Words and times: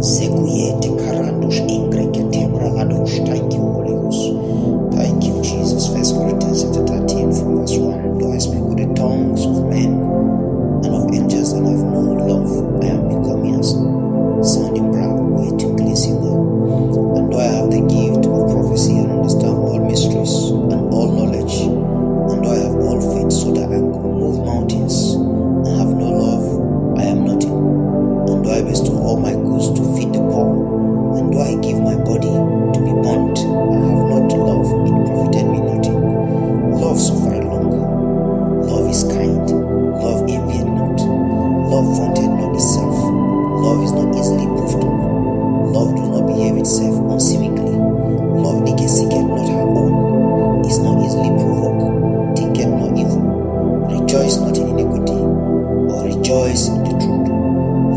seguro. 0.00 0.37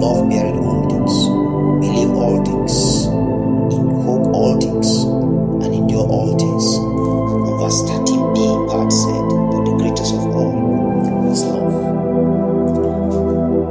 Love 0.00 0.30
beareth 0.30 0.56
all 0.56 0.88
things, 0.88 1.28
believe 1.84 2.10
all 2.16 2.42
things, 2.42 3.04
hope 3.04 4.32
all 4.32 4.58
things, 4.58 5.04
and 5.62 5.74
endure 5.74 6.08
all 6.08 6.38
things. 6.38 6.76
And 7.46 7.60
verse 7.60 7.82
13b 7.84 8.70
part 8.70 8.90
said, 8.90 9.28
But 9.52 9.64
the 9.68 9.76
greatest 9.76 10.14
of 10.14 10.24
all 10.24 11.30
is 11.30 11.44
love. 11.44 11.76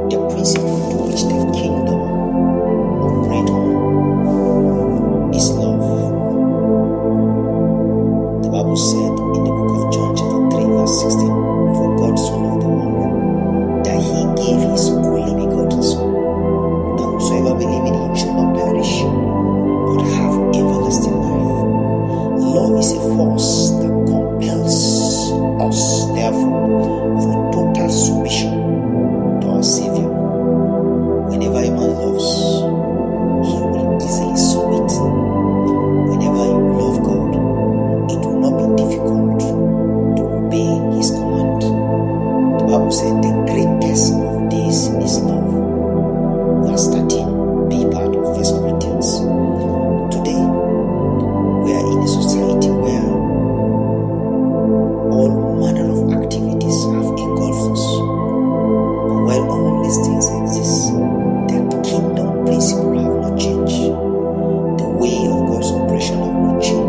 The 0.08 0.18
principle 0.30 0.78
to 0.90 0.96
which 1.10 1.22
the 1.26 1.34
kingdom 1.50 1.98
operates 3.02 3.50
on 3.50 5.34
is 5.34 5.50
love. 5.50 5.82
The 8.44 8.50
Bible 8.50 8.76
said 8.76 9.18
in 9.34 9.42
the 9.42 9.50
book 9.50 9.70
of 9.74 9.92
John 9.92 10.14
chapter 10.14 10.62
3 10.62 10.76
verse 10.78 11.02
16. 11.02 11.39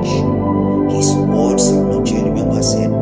Que 0.02 0.96
Responde-se, 0.96 1.74
não 1.74 2.04
tire 2.04 2.30
meu 2.30 2.46
parceiro. 2.46 3.01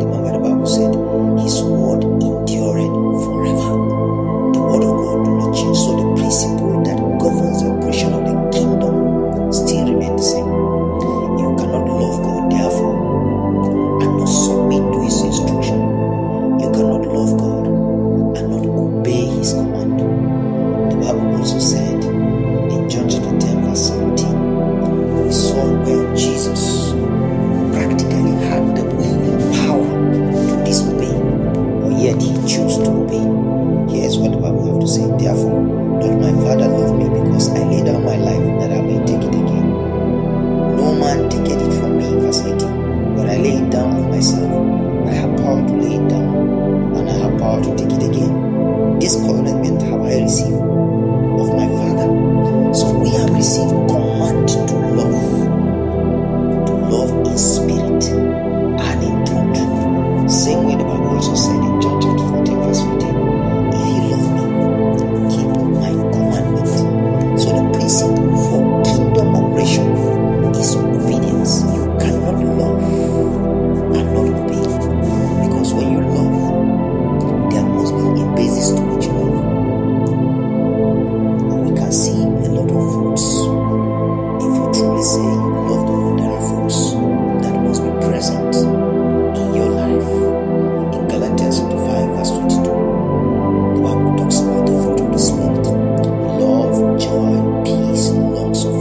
of 98.50 98.74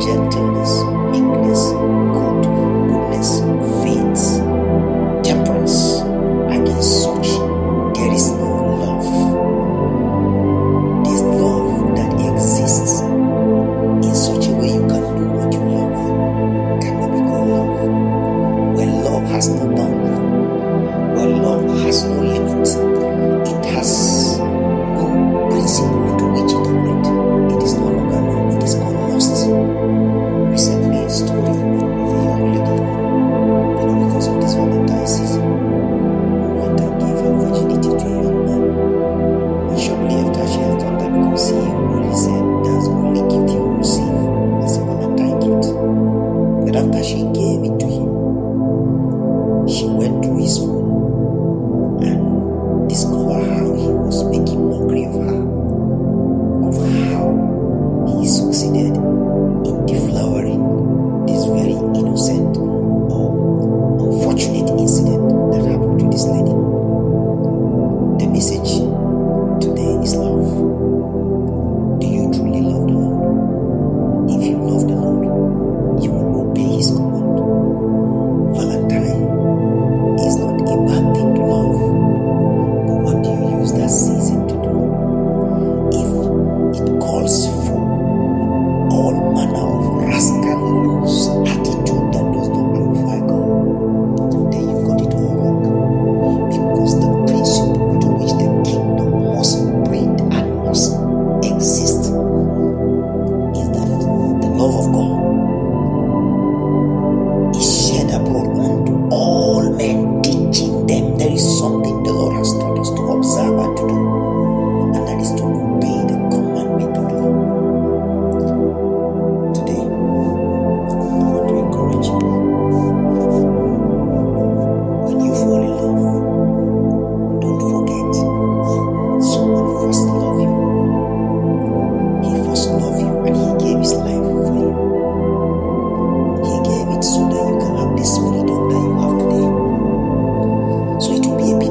gentleness, 0.00 0.84
meekness, 1.10 1.72
good, 2.14 2.44
goodness, 2.88 3.40
faith, 3.82 4.38
temperance. 5.24 6.02
Against 6.54 7.02
such, 7.02 7.26
there 7.96 8.12
is 8.14 8.30
no 8.30 8.50
love. 8.78 9.10
This 11.04 11.20
love 11.20 11.96
that 11.96 12.12
exists 12.14 13.00
in 13.00 14.14
such 14.14 14.46
a 14.46 14.52
way 14.52 14.68
you 14.68 14.86
can 14.86 15.02
do 15.18 15.24
what 15.34 15.52
you 15.52 15.62
love 15.66 16.80
cannot 16.80 17.10
be 17.10 17.18
called 17.18 17.48
love. 17.48 18.76
Where 18.76 18.86
love 18.86 19.24
has 19.30 19.48
no 19.48 19.66
boundary, 19.74 20.18
where 21.16 21.28
love 21.42 21.64
has 21.80 22.04
no 22.04 22.22
limit, 22.22 22.68
it 23.48 23.64
has 23.74 24.38
no 24.38 25.48
principle. 25.50 26.07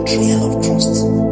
Trail 0.07 0.41
of 0.41 0.65
trust. 0.65 1.26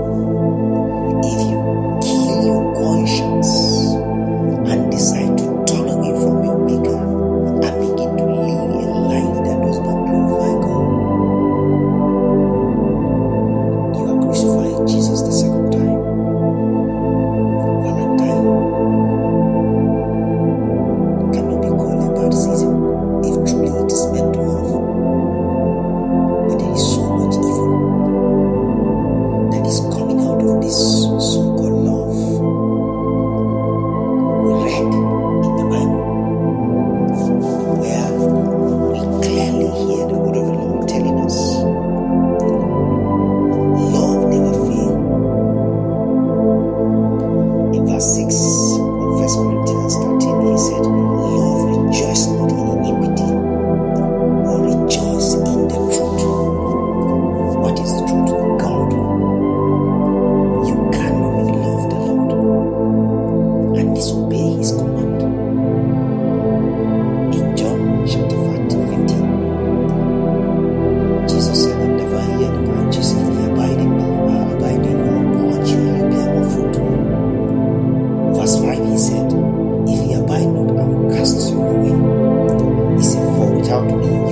Exato. 83.75 84.24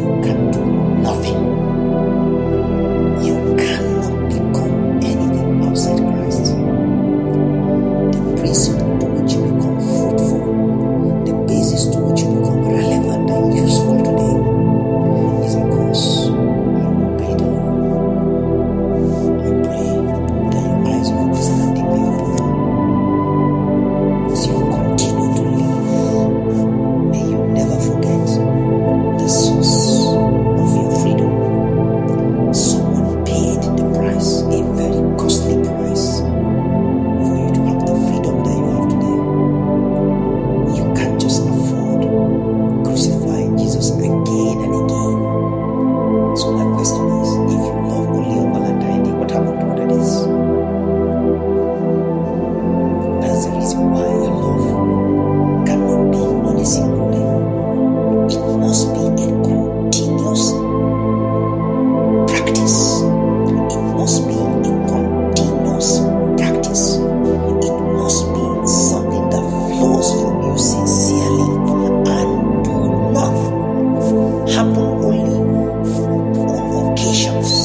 nations. 77.13 77.62